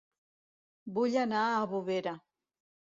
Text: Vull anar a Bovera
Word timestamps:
Vull 0.97 1.19
anar 1.27 1.45
a 1.53 1.63
Bovera 1.77 2.19